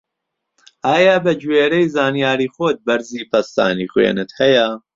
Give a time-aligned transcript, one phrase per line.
[0.87, 4.67] ئایا بە گوێرەی زانیاری خۆت بەرزی پەستانی خوێنت هەیە؟